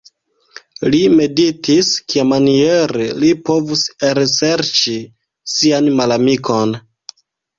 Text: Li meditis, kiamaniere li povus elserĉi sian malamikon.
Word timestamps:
Li 0.93 1.01
meditis, 1.17 1.89
kiamaniere 2.13 3.05
li 3.23 3.29
povus 3.49 3.83
elserĉi 4.09 4.97
sian 5.57 5.93
malamikon. 6.01 6.77